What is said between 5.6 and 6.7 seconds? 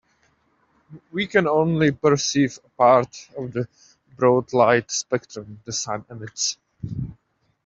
the sun emits.